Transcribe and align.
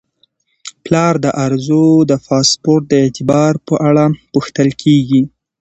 پلار 0.83 1.13
د 1.25 1.27
ارزو 1.45 1.85
د 2.09 2.11
پاسپورت 2.27 2.83
د 2.89 2.93
اعتبار 3.03 3.53
په 3.67 3.73
اړه 3.87 4.05
پوښتل 4.33 4.69
کیږي. 4.81 5.21